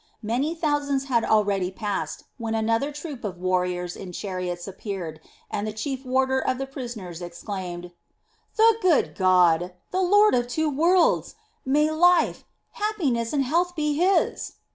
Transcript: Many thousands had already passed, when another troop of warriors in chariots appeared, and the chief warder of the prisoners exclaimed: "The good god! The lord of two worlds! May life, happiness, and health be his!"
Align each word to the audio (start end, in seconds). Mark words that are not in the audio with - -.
Many 0.23 0.55
thousands 0.55 1.03
had 1.03 1.23
already 1.23 1.69
passed, 1.69 2.23
when 2.39 2.55
another 2.55 2.91
troop 2.91 3.23
of 3.23 3.37
warriors 3.37 3.95
in 3.95 4.13
chariots 4.13 4.67
appeared, 4.67 5.19
and 5.51 5.67
the 5.67 5.71
chief 5.73 6.03
warder 6.03 6.39
of 6.39 6.57
the 6.57 6.65
prisoners 6.65 7.21
exclaimed: 7.21 7.91
"The 8.55 8.77
good 8.81 9.13
god! 9.13 9.75
The 9.91 10.01
lord 10.01 10.33
of 10.33 10.47
two 10.47 10.71
worlds! 10.71 11.35
May 11.67 11.91
life, 11.91 12.45
happiness, 12.71 13.31
and 13.31 13.43
health 13.43 13.75
be 13.75 13.93
his!" 13.93 14.53